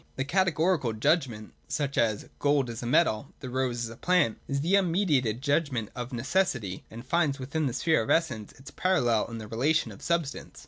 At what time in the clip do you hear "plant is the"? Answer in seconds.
3.95-4.75